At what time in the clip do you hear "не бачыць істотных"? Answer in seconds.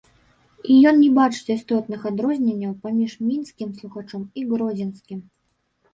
1.03-2.07